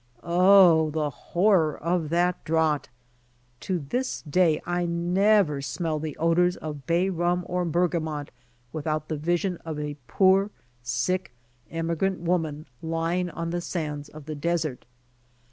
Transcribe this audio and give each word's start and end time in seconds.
Oh, 0.23 0.89
the 0.89 1.11
horror 1.11 1.77
of 1.77 2.09
that 2.09 2.43
draught! 2.43 2.89
To 3.59 3.77
this 3.89 4.23
day 4.23 4.59
I 4.65 4.87
never 4.87 5.61
smell 5.61 5.99
the 5.99 6.17
odors 6.17 6.57
of 6.57 6.87
bay 6.87 7.09
rum 7.11 7.43
or 7.47 7.65
berga 7.65 7.99
mont 7.99 8.31
without 8.73 9.09
the 9.09 9.17
vision 9.17 9.57
of 9.57 9.77
a 9.79 9.97
poor, 10.07 10.49
sick 10.81 11.33
emigrant 11.69 12.19
woman 12.19 12.65
lying 12.81 13.29
on 13.29 13.51
the 13.51 13.61
sands 13.61 14.09
of 14.09 14.25
the 14.25 14.33
desert. 14.33 14.87